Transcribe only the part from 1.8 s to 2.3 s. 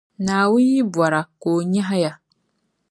ya.